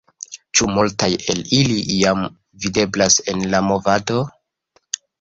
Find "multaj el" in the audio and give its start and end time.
0.77-1.43